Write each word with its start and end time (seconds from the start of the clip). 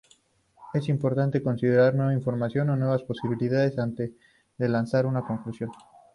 Es 0.73 0.89
importante 0.89 1.43
considerar 1.43 1.93
nueva 1.93 2.15
información 2.15 2.71
o 2.71 2.75
nuevas 2.75 3.03
posibilidades 3.03 3.77
antes 3.77 4.09
de 4.57 4.67
lanzar 4.67 5.05
una 5.05 5.21
conclusión. 5.21 5.69